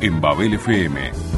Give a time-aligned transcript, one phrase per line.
[0.00, 1.29] en Babel FM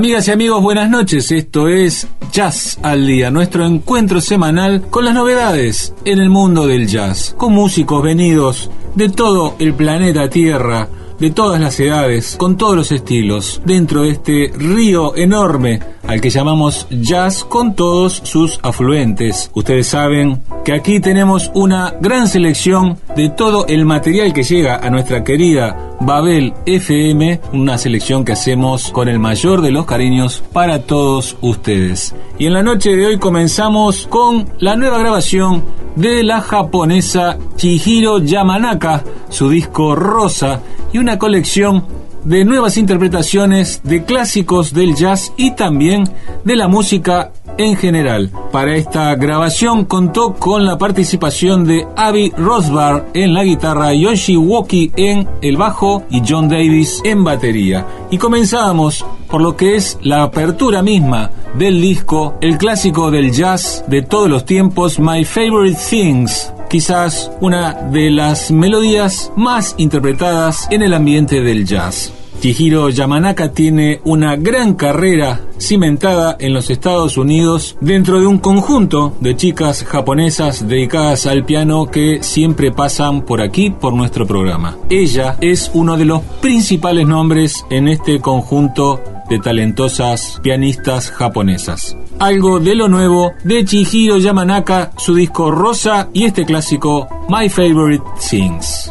[0.00, 1.30] Amigas y amigos, buenas noches.
[1.30, 6.86] Esto es Jazz al Día, nuestro encuentro semanal con las novedades en el mundo del
[6.86, 10.88] jazz, con músicos venidos de todo el planeta Tierra,
[11.18, 16.30] de todas las edades, con todos los estilos, dentro de este río enorme al que
[16.30, 19.50] llamamos jazz con todos sus afluentes.
[19.52, 24.88] Ustedes saben que aquí tenemos una gran selección de todo el material que llega a
[24.88, 30.82] nuestra querida Babel FM, una selección que hacemos con el mayor de los cariños para
[30.82, 32.14] todos ustedes.
[32.38, 35.62] Y en la noche de hoy comenzamos con la nueva grabación
[35.96, 41.84] de la japonesa Chihiro Yamanaka, su disco Rosa y una colección
[42.24, 46.04] de nuevas interpretaciones de clásicos del jazz y también
[46.44, 48.30] de la música en general.
[48.52, 54.92] Para esta grabación contó con la participación de Abby Rosbar en la guitarra, Yoshi Woki
[54.96, 57.86] en el bajo y John Davis en batería.
[58.10, 63.84] Y comenzábamos por lo que es la apertura misma del disco, el clásico del jazz
[63.86, 70.82] de todos los tiempos, My Favorite Things, quizás una de las melodías más interpretadas en
[70.82, 72.12] el ambiente del jazz.
[72.40, 79.14] Chihiro Yamanaka tiene una gran carrera cimentada en los Estados Unidos dentro de un conjunto
[79.20, 84.78] de chicas japonesas dedicadas al piano que siempre pasan por aquí por nuestro programa.
[84.88, 91.94] Ella es uno de los principales nombres en este conjunto de talentosas pianistas japonesas.
[92.18, 98.04] Algo de lo nuevo de Chihiro Yamanaka, su disco Rosa y este clásico My Favorite
[98.30, 98.90] Things.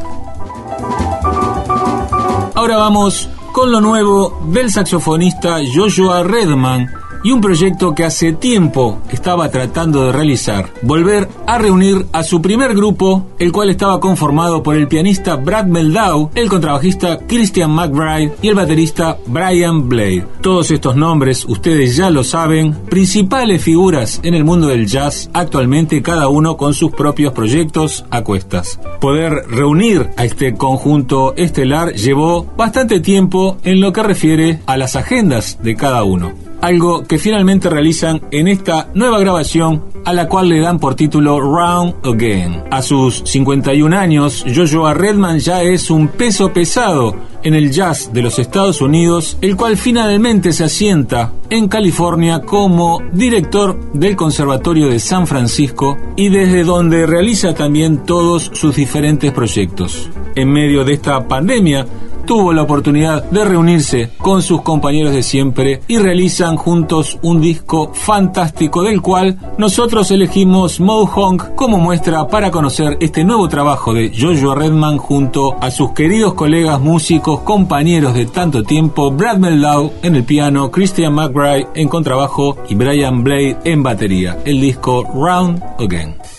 [2.53, 9.01] Ahora vamos con lo nuevo del saxofonista Joshua Redman y un proyecto que hace tiempo
[9.11, 14.63] estaba tratando de realizar, volver a reunir a su primer grupo, el cual estaba conformado
[14.63, 20.25] por el pianista Brad Meldau, el contrabajista Christian McBride y el baterista Brian Blade.
[20.41, 26.01] Todos estos nombres, ustedes ya lo saben, principales figuras en el mundo del jazz, actualmente
[26.01, 28.79] cada uno con sus propios proyectos a cuestas.
[28.99, 34.95] Poder reunir a este conjunto estelar llevó bastante tiempo en lo que refiere a las
[34.95, 40.49] agendas de cada uno algo que finalmente realizan en esta nueva grabación a la cual
[40.49, 42.63] le dan por título Round Again.
[42.71, 48.21] A sus 51 años, Joshua Redman ya es un peso pesado en el jazz de
[48.21, 54.99] los Estados Unidos, el cual finalmente se asienta en California como director del Conservatorio de
[54.99, 60.09] San Francisco y desde donde realiza también todos sus diferentes proyectos.
[60.35, 61.85] En medio de esta pandemia,
[62.29, 67.91] tuvo la oportunidad de reunirse con sus compañeros de siempre y realizan juntos un disco
[67.91, 74.53] fantástico del cual nosotros elegimos Mohonk como muestra para conocer este nuevo trabajo de Joshua
[74.53, 80.23] Redman junto a sus queridos colegas músicos, compañeros de tanto tiempo, Brad Meldau en el
[80.23, 84.37] piano, Christian McBride en contrabajo y Brian Blade en batería.
[84.45, 86.38] El disco Round Again.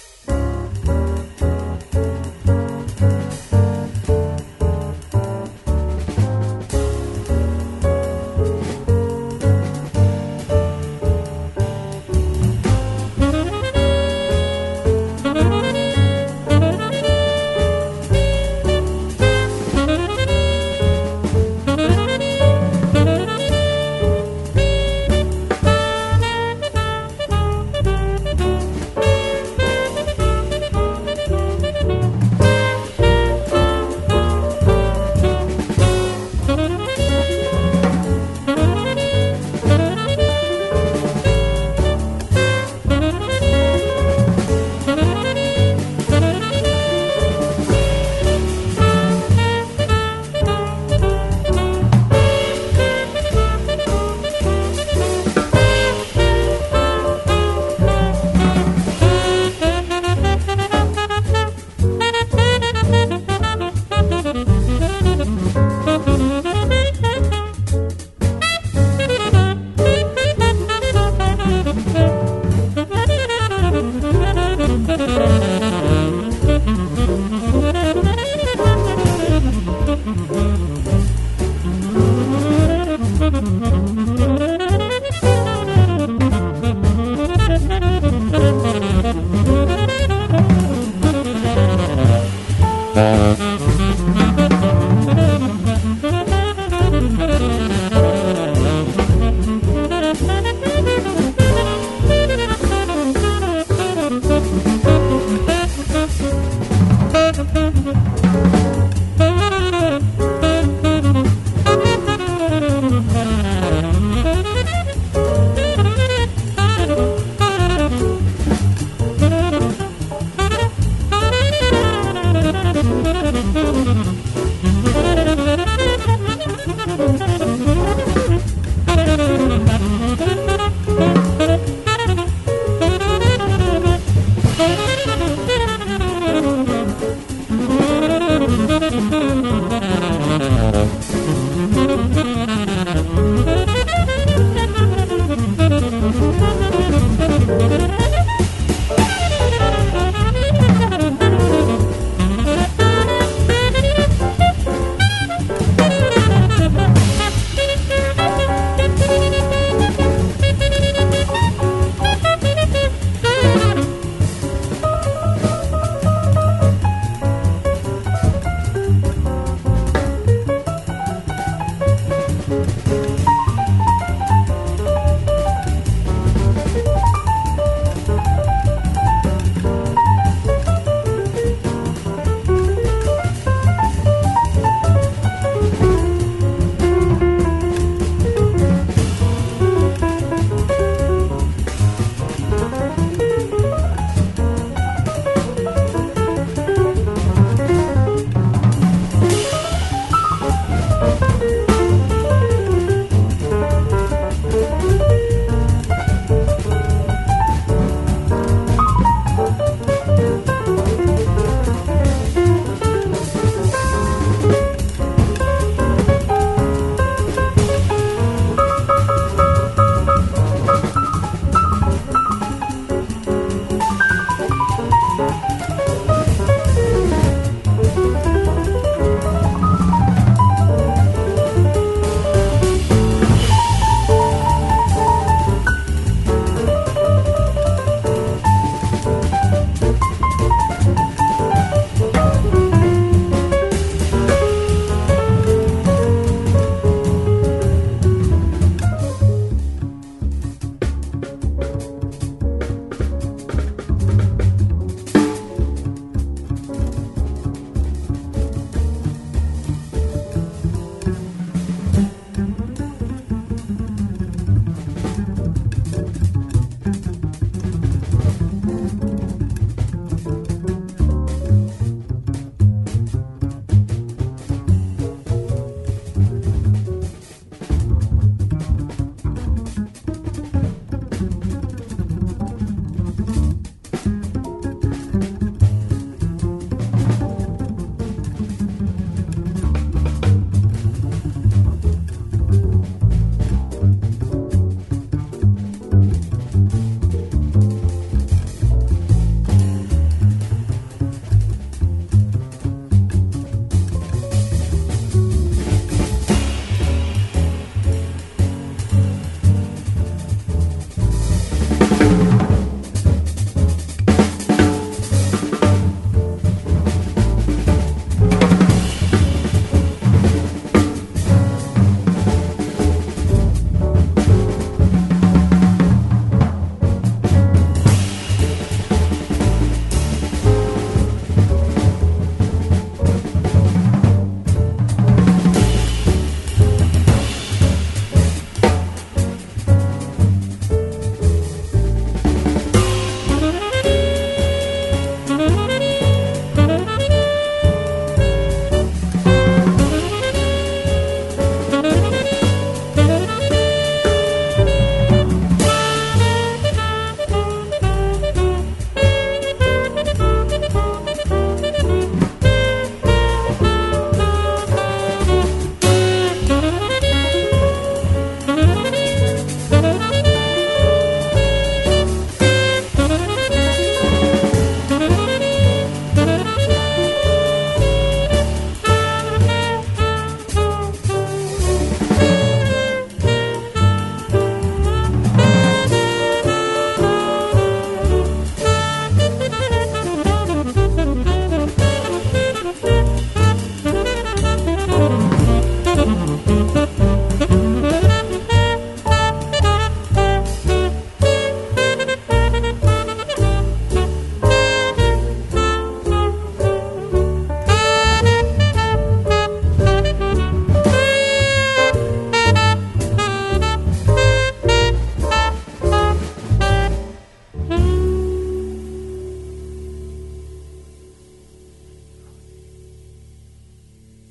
[93.00, 93.49] Mm-hmm.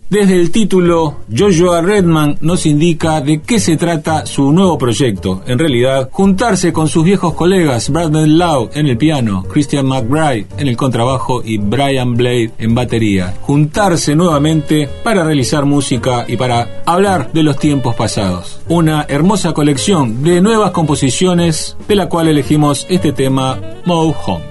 [0.10, 5.44] Desde el título, Joshua Redman nos indica de qué se trata su nuevo proyecto.
[5.46, 10.68] En realidad, juntarse con sus viejos colegas Brandon Lau en el piano, Christian McBride en
[10.68, 13.36] el contrabajo y Brian Blade en batería.
[13.42, 18.62] Juntarse nuevamente para realizar música y para hablar de los tiempos pasados.
[18.68, 24.49] Una hermosa colección de nuevas composiciones de la cual elegimos este tema Mo Honk.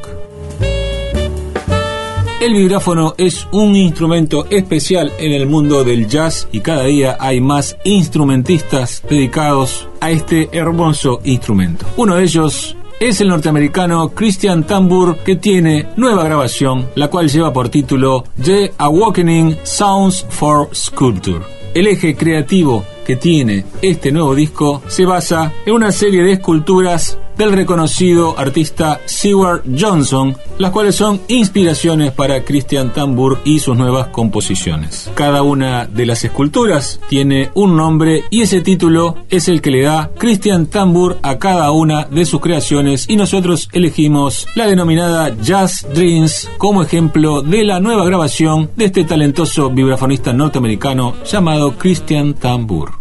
[2.40, 7.40] El vibráfono es un instrumento especial en el mundo del jazz y cada día hay
[7.40, 11.84] más instrumentistas dedicados a este hermoso instrumento.
[11.96, 17.52] Uno de ellos es el norteamericano Christian Tambour que tiene nueva grabación, la cual lleva
[17.52, 21.40] por título The Awakening Sounds for Sculpture.
[21.74, 27.18] El eje creativo que tiene este nuevo disco se basa en una serie de esculturas
[27.38, 34.08] del reconocido artista Seward Johnson, las cuales son inspiraciones para Christian Tambour y sus nuevas
[34.08, 35.10] composiciones.
[35.14, 39.82] Cada una de las esculturas tiene un nombre y ese título es el que le
[39.82, 45.86] da Christian Tambour a cada una de sus creaciones y nosotros elegimos la denominada Jazz
[45.94, 52.98] Dreams como ejemplo de la nueva grabación de este talentoso vibrafonista norteamericano llamado Christian Tambour.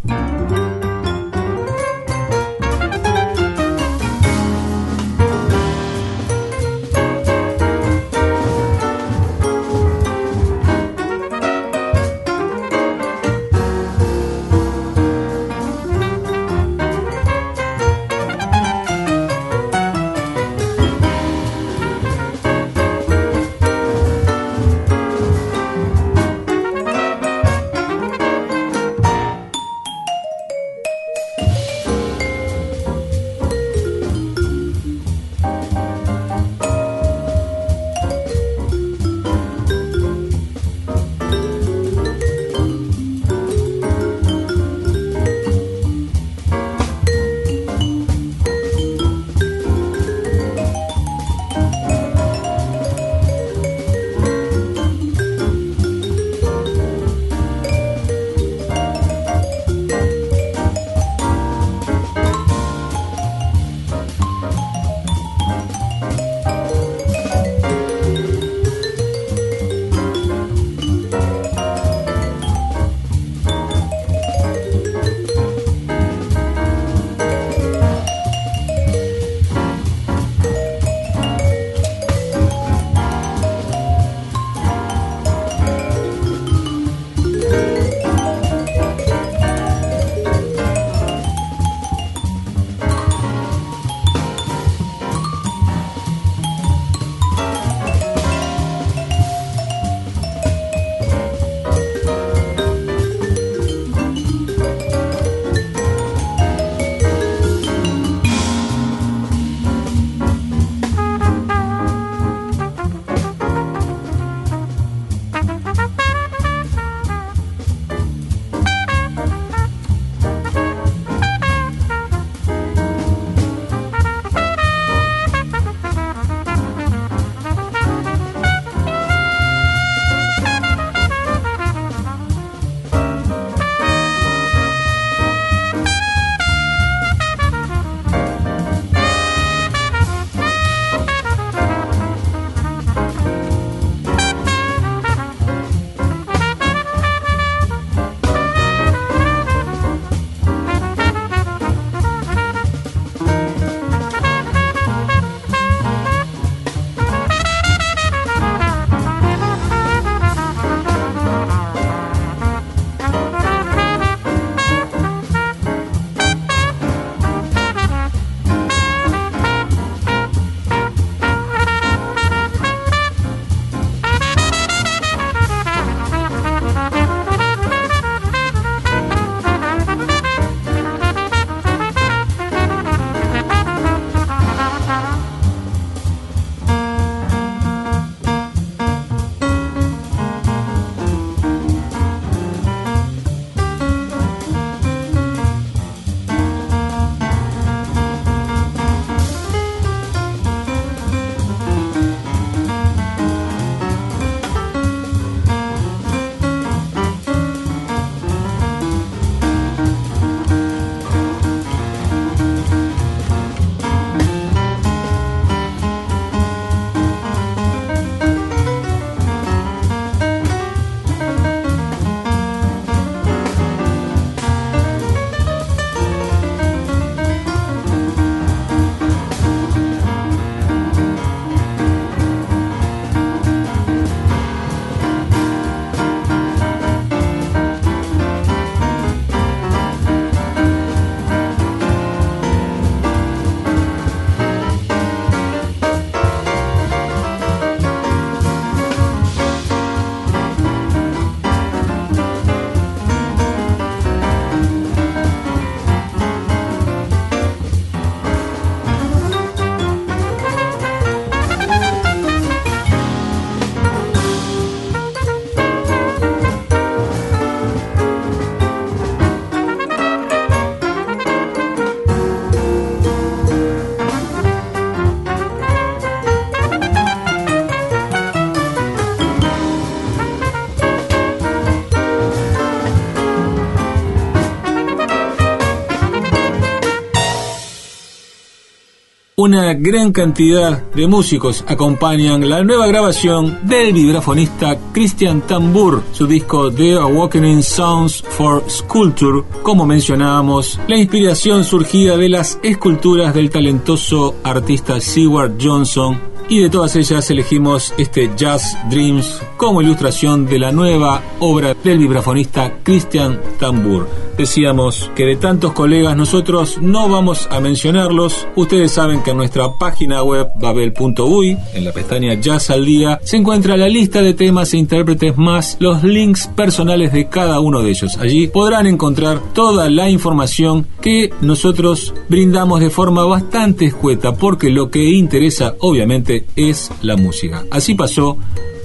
[289.47, 296.69] Una gran cantidad de músicos acompañan la nueva grabación del vibrafonista Christian Tambour, su disco
[296.69, 299.43] The Awakening Sounds for Sculpture.
[299.63, 306.69] Como mencionábamos, la inspiración surgida de las esculturas del talentoso artista Seward Johnson y de
[306.69, 313.39] todas ellas elegimos este Jazz Dreams como ilustración de la nueva obra del vibrafonista Christian
[313.59, 314.26] Tambour.
[314.37, 318.47] Decíamos que de tantos colegas nosotros no vamos a mencionarlos.
[318.55, 323.37] Ustedes saben que en nuestra página web babel.uy, en la pestaña Jazz al Día, se
[323.37, 327.89] encuentra la lista de temas e intérpretes más los links personales de cada uno de
[327.89, 328.17] ellos.
[328.17, 334.91] Allí podrán encontrar toda la información que nosotros brindamos de forma bastante escueta porque lo
[334.91, 337.63] que interesa obviamente es la música.
[337.71, 338.37] Así pasó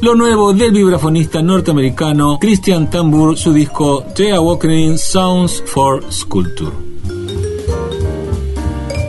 [0.02, 6.72] lo nuevo del vibrafonista norteamericano Christian Tambour, su disco The Awakening Sounds for Sculpture.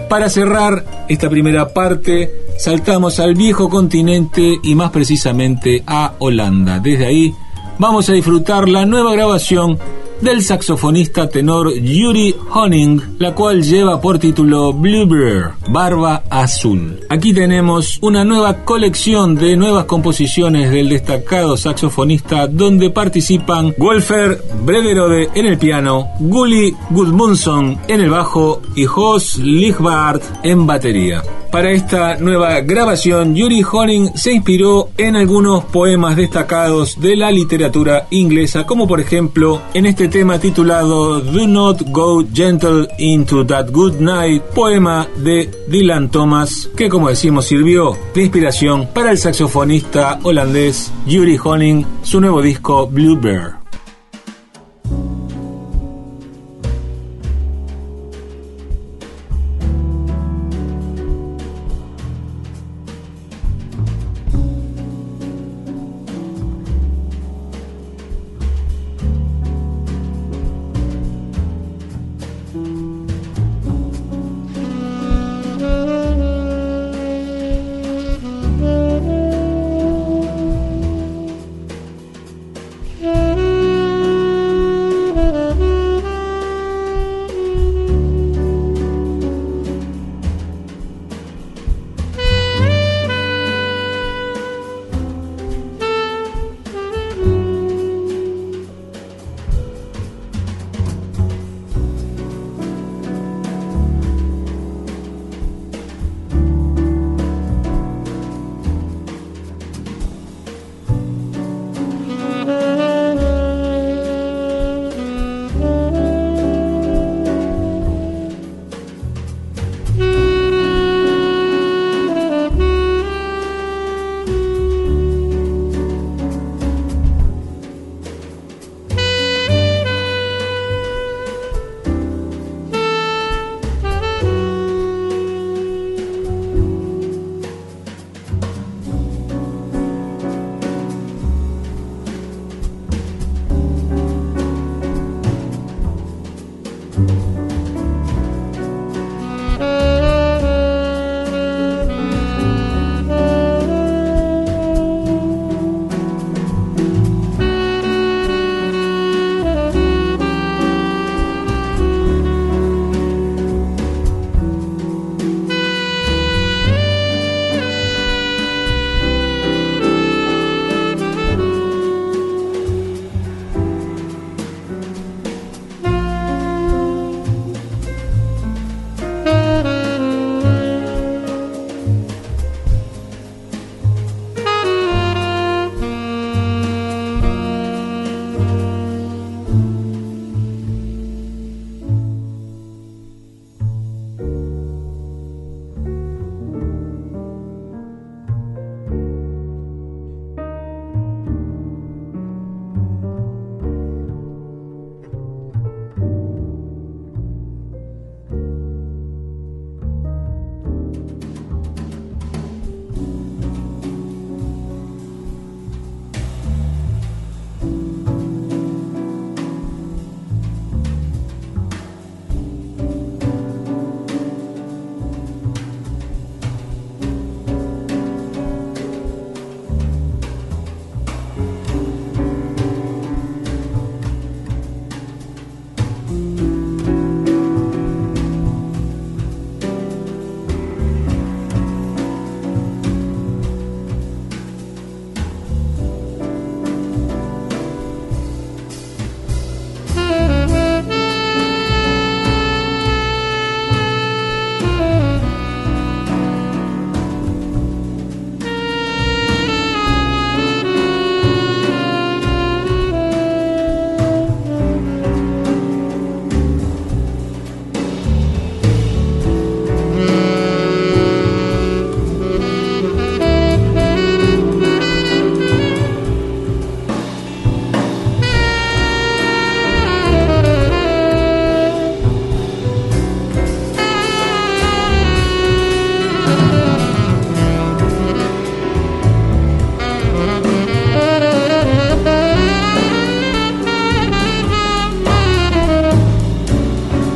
[0.08, 6.78] Para cerrar esta primera parte, saltamos al viejo continente y más precisamente a Holanda.
[6.78, 7.34] Desde ahí
[7.80, 9.80] vamos a disfrutar la nueva grabación
[10.24, 17.02] del saxofonista tenor Yuri Honing, la cual lleva por título Bluebird, Barba Azul.
[17.10, 25.30] Aquí tenemos una nueva colección de nuevas composiciones del destacado saxofonista donde participan Wolfer Brederode
[25.36, 31.22] en el piano, Gulli Gudmundsson en el bajo y Jos Lichbart en batería.
[31.54, 38.08] Para esta nueva grabación, Yuri Honing se inspiró en algunos poemas destacados de la literatura
[38.10, 44.00] inglesa, como por ejemplo en este tema titulado Do Not Go Gentle Into That Good
[44.00, 50.92] Night, poema de Dylan Thomas, que como decimos sirvió de inspiración para el saxofonista holandés
[51.06, 53.54] Yuri Honing, su nuevo disco Bluebird.
[53.54, 53.63] Música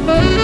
[0.08, 0.37] Bye.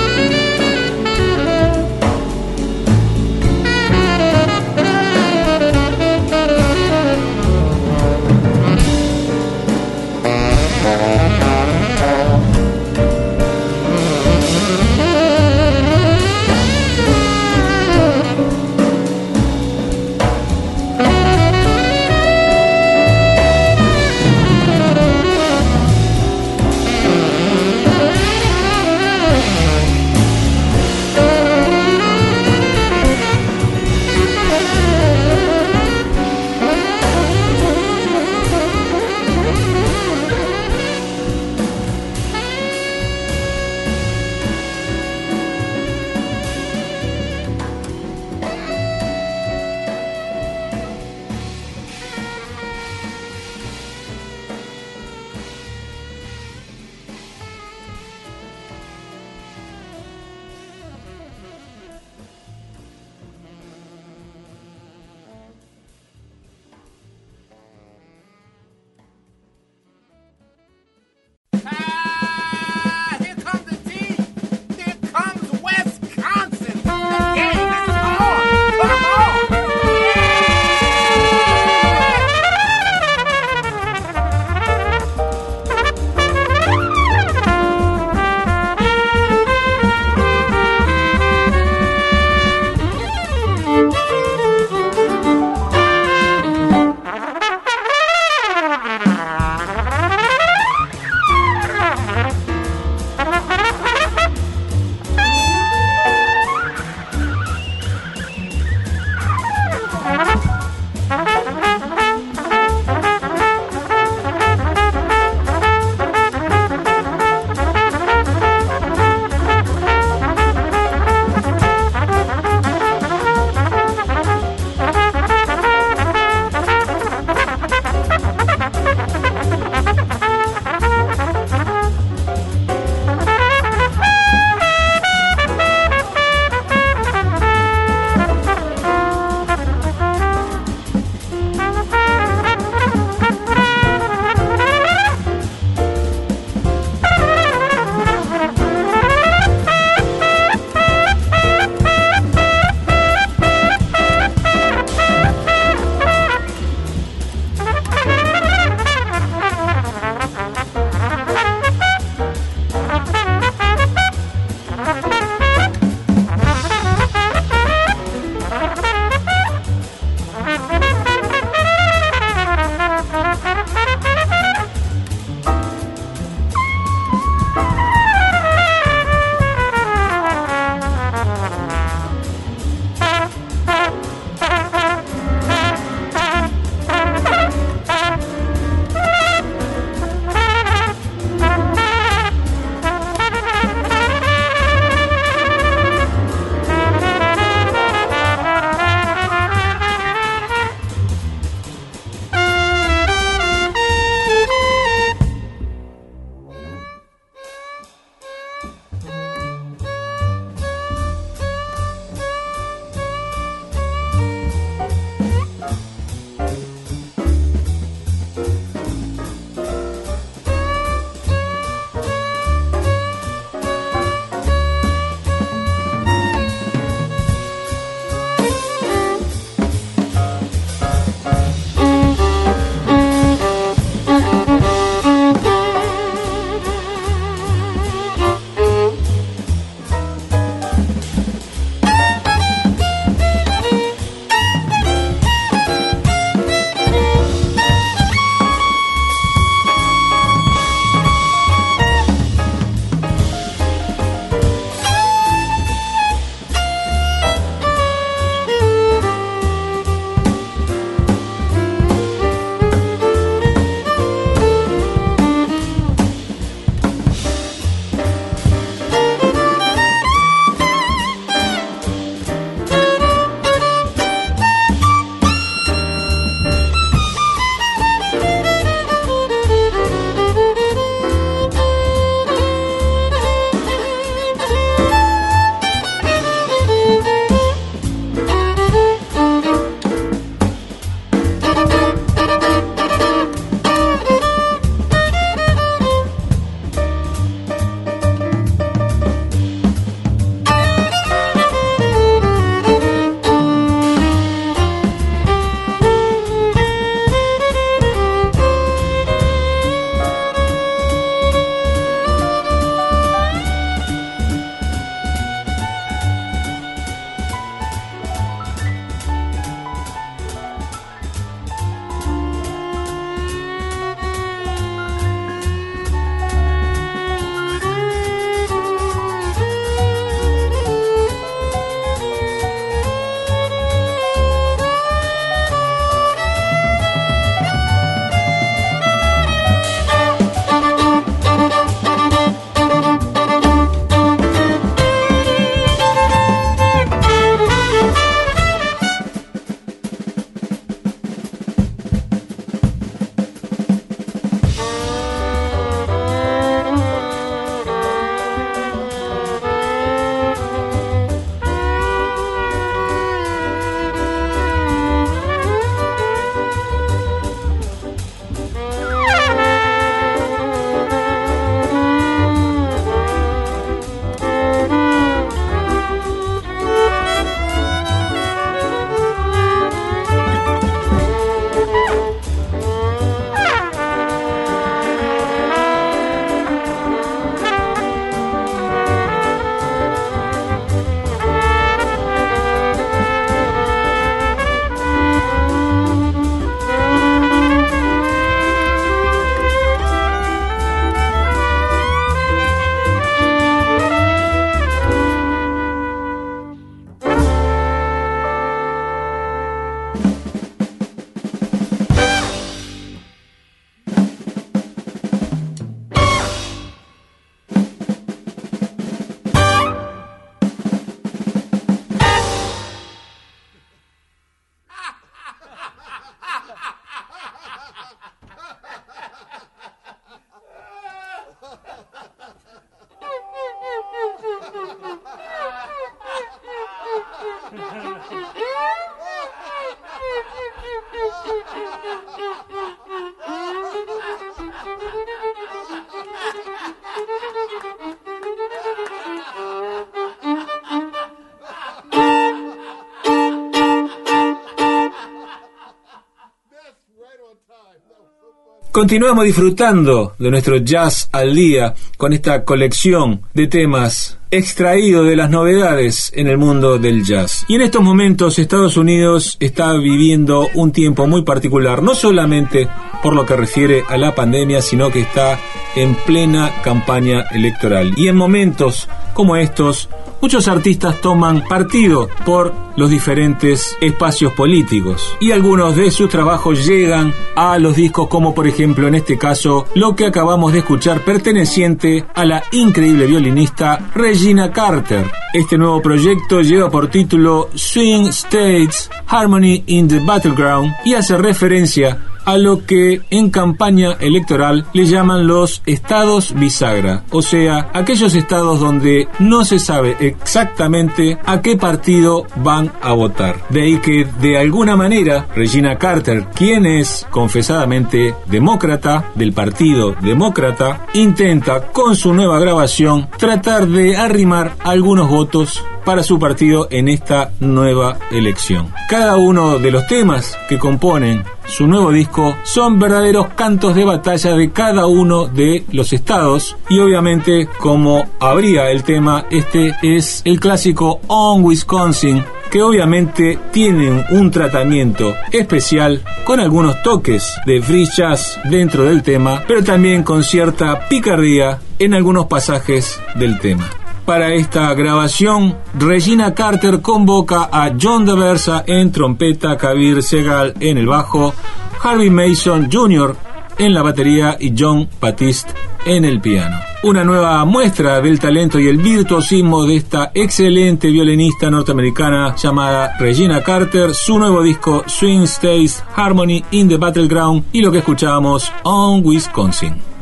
[458.74, 465.30] Continuamos disfrutando de nuestro jazz al día con esta colección de temas extraídos de las
[465.30, 467.46] novedades en el mundo del jazz.
[467.48, 472.68] Y en estos momentos Estados Unidos está viviendo un tiempo muy particular, no solamente
[473.04, 475.40] por lo que refiere a la pandemia, sino que está
[475.76, 477.94] en plena campaña electoral.
[477.96, 479.88] Y en momentos como estos,
[480.24, 487.14] muchos artistas toman partido por los diferentes espacios políticos y algunos de sus trabajos llegan
[487.36, 492.06] a los discos como por ejemplo en este caso lo que acabamos de escuchar perteneciente
[492.16, 495.12] a la increíble violinista Regina Carter.
[495.34, 502.00] Este nuevo proyecto lleva por título Swing States Harmony in the Battleground y hace referencia
[502.26, 508.60] a lo que en campaña electoral le llaman los estados bisagra, o sea, aquellos estados
[508.60, 513.48] donde no se sabe exactamente a qué partido van a votar.
[513.50, 520.86] De ahí que de alguna manera Regina Carter, quien es confesadamente demócrata del Partido Demócrata,
[520.94, 527.32] intenta con su nueva grabación tratar de arrimar algunos votos para su partido en esta
[527.40, 528.74] nueva elección.
[528.90, 534.36] Cada uno de los temas que componen su nuevo disco son verdaderos cantos de batalla
[534.36, 540.40] de cada uno de los estados y obviamente como habría el tema este es el
[540.40, 548.40] clásico On Wisconsin que obviamente tiene un tratamiento especial con algunos toques de free jazz
[548.46, 553.70] dentro del tema pero también con cierta picardía en algunos pasajes del tema.
[554.06, 560.88] Para esta grabación, Regina Carter convoca a John DeVersa en trompeta, Kabir Segal en el
[560.88, 561.34] bajo,
[561.82, 563.16] Harvey Mason Jr.
[563.58, 565.54] en la batería y John Batiste
[565.86, 566.60] en el piano.
[566.84, 573.42] Una nueva muestra del talento y el virtuosismo de esta excelente violinista norteamericana llamada Regina
[573.42, 579.02] Carter, su nuevo disco Swing Stays Harmony in the Battleground y lo que escuchábamos On
[579.06, 579.93] Wisconsin.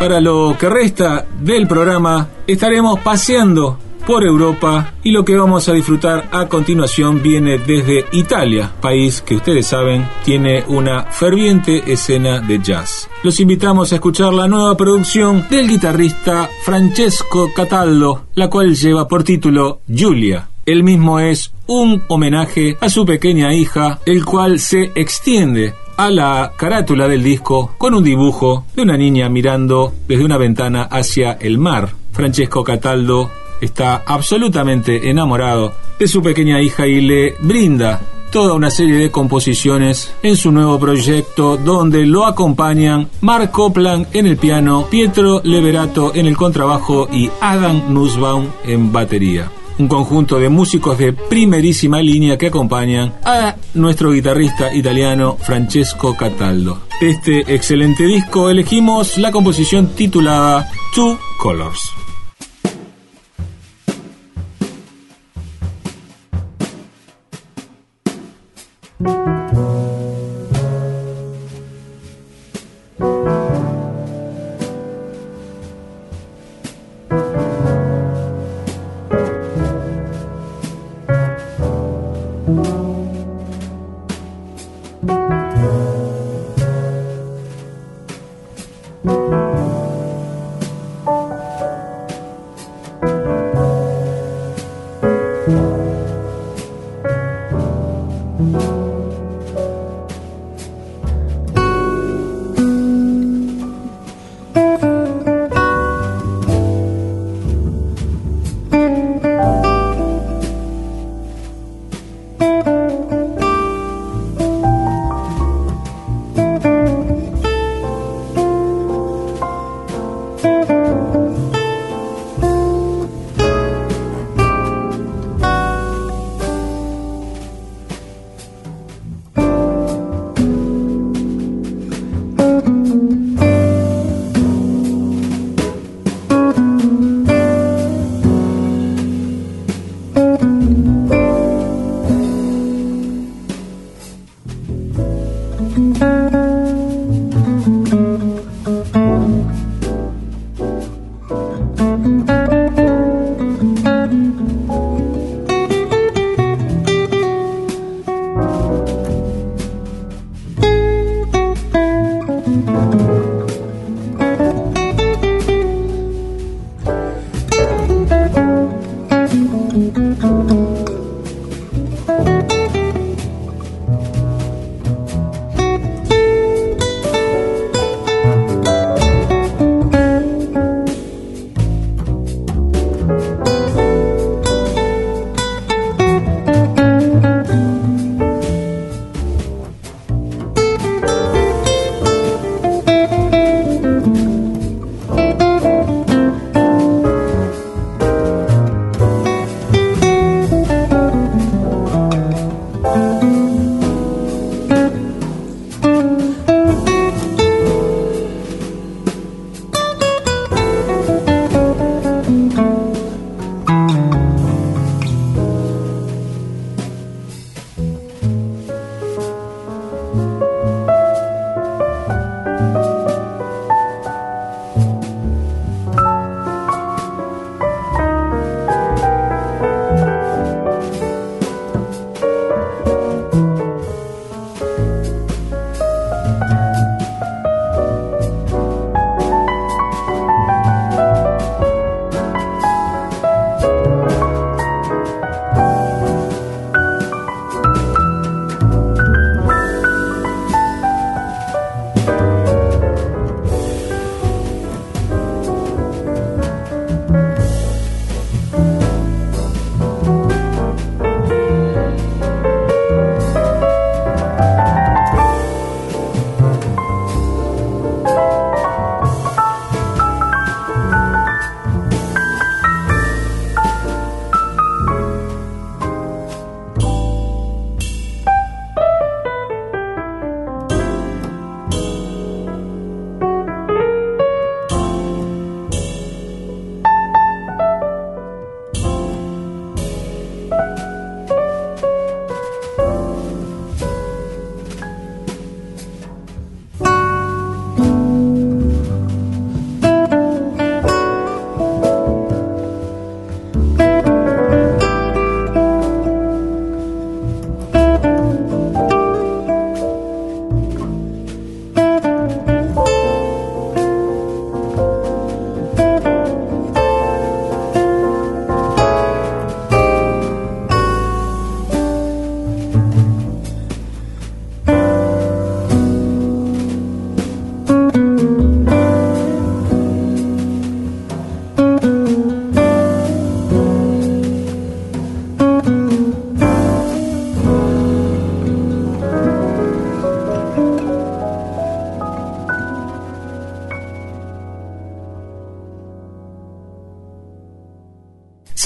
[0.00, 5.74] Para lo que resta del programa, estaremos paseando por Europa y lo que vamos a
[5.74, 12.60] disfrutar a continuación viene desde Italia, país que ustedes saben tiene una ferviente escena de
[12.60, 13.10] jazz.
[13.22, 19.22] Los invitamos a escuchar la nueva producción del guitarrista Francesco Cataldo, la cual lleva por
[19.22, 20.48] título Giulia.
[20.64, 26.52] El mismo es un homenaje a su pequeña hija, el cual se extiende a la
[26.56, 31.58] carátula del disco con un dibujo de una niña mirando desde una ventana hacia el
[31.58, 31.90] mar.
[32.12, 33.30] Francesco Cataldo
[33.60, 38.00] está absolutamente enamorado de su pequeña hija y le brinda
[38.32, 44.26] toda una serie de composiciones en su nuevo proyecto donde lo acompañan Mark Copland en
[44.26, 50.48] el piano, Pietro Leverato en el contrabajo y Adam Nussbaum en batería un conjunto de
[50.48, 56.82] músicos de primerísima línea que acompañan a nuestro guitarrista italiano Francesco Cataldo.
[57.00, 61.99] Este excelente disco elegimos la composición titulada Two Colors.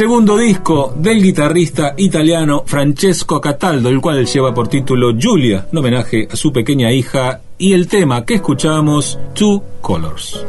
[0.05, 6.29] Segundo disco del guitarrista italiano Francesco Cataldo, el cual lleva por título Giulia, en homenaje
[6.31, 10.45] a su pequeña hija, y el tema que escuchamos, Two Colors.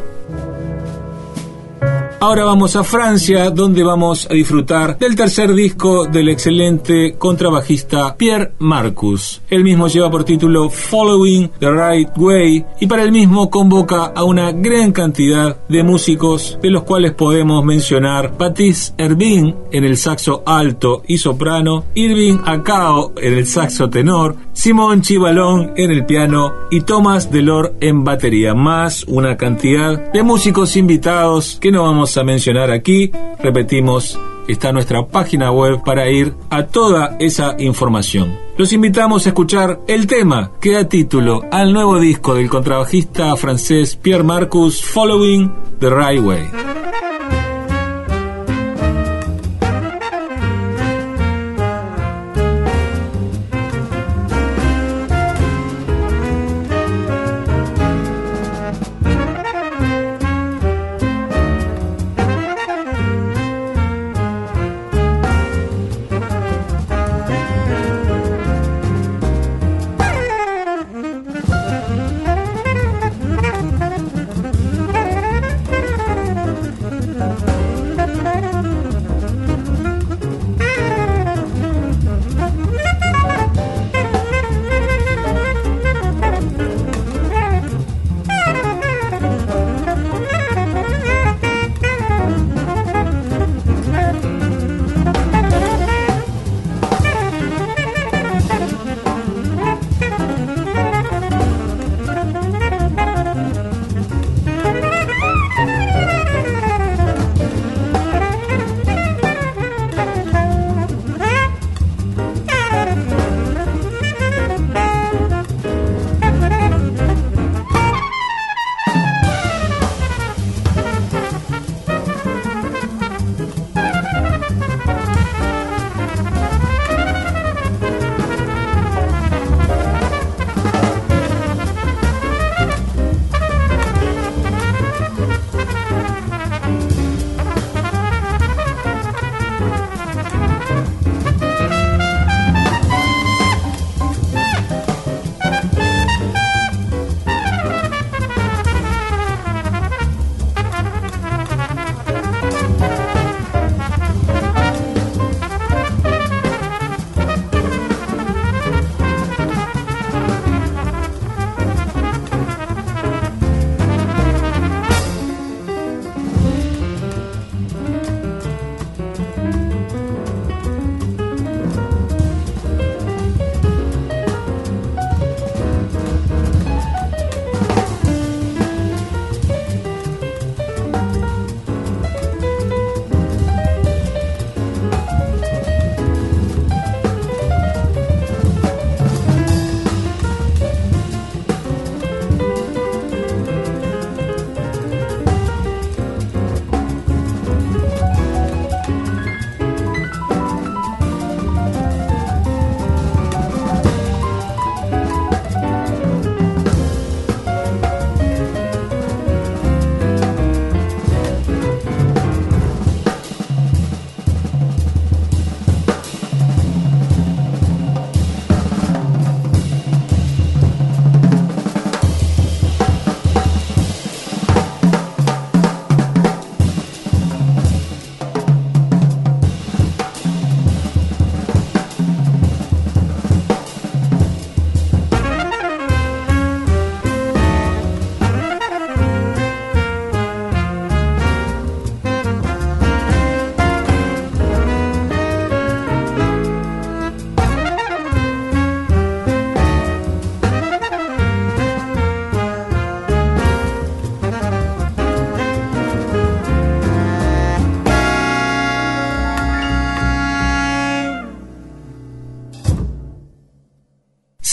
[2.26, 8.54] Ahora vamos a Francia, donde vamos a disfrutar del tercer disco del excelente contrabajista Pierre
[8.58, 9.44] Marcus.
[9.48, 14.24] El mismo lleva por título Following the Right Way y para el mismo convoca a
[14.24, 20.42] una gran cantidad de músicos, de los cuales podemos mencionar Patrice Herbin en el saxo
[20.48, 26.82] alto y soprano, Irving Acao en el saxo tenor, Simón Chivalón en el piano y
[26.82, 31.86] Thomas Delor en batería, más una cantidad de músicos invitados que no
[32.18, 33.12] a mencionar aquí.
[33.40, 38.38] Repetimos, está nuestra página web para ir a toda esa información.
[38.58, 43.96] Los invitamos a escuchar el tema que da título al nuevo disco del contrabajista francés
[43.96, 46.85] Pierre Marcus, Following the Right Way.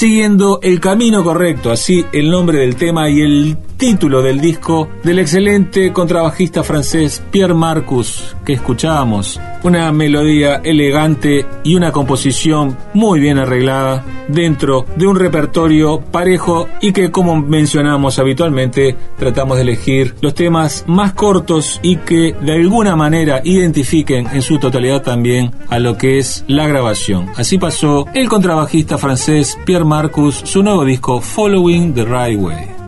[0.02, 5.18] Siguiendo el camino correcto, así el nombre del tema y el título del disco del
[5.18, 9.40] excelente contrabajista francés Pierre Marcus que escuchábamos.
[9.64, 16.92] Una melodía elegante y una composición muy bien arreglada dentro de un repertorio parejo y
[16.92, 22.94] que como mencionamos habitualmente tratamos de elegir los temas más cortos y que de alguna
[22.94, 27.30] manera identifiquen en su totalidad también a lo que es la grabación.
[27.36, 32.81] Así pasó el contrabajista francés Pierre Marcus su nuevo disco Following the Right Way.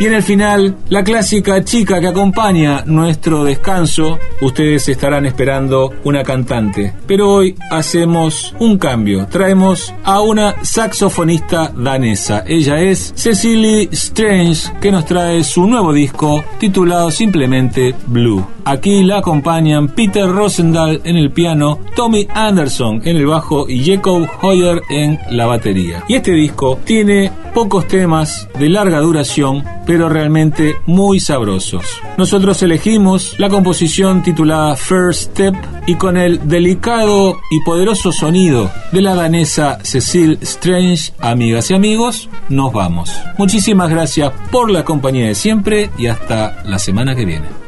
[0.00, 6.22] Y en el final, la clásica chica que acompaña nuestro descanso, ustedes estarán esperando una
[6.22, 6.94] cantante.
[7.06, 9.26] Pero hoy hacemos un cambio.
[9.26, 12.44] Traemos a una saxofonista danesa.
[12.46, 18.57] Ella es Cecily Strange, que nos trae su nuevo disco titulado simplemente Blue.
[18.68, 24.28] Aquí la acompañan Peter Rosendahl en el piano, Tommy Anderson en el bajo y Jacob
[24.42, 26.04] Hoyer en la batería.
[26.06, 31.82] Y este disco tiene pocos temas de larga duración, pero realmente muy sabrosos.
[32.18, 35.54] Nosotros elegimos la composición titulada First Step
[35.86, 42.28] y con el delicado y poderoso sonido de la danesa Cecil Strange, amigas y amigos,
[42.50, 43.10] nos vamos.
[43.38, 47.67] Muchísimas gracias por la compañía de siempre y hasta la semana que viene.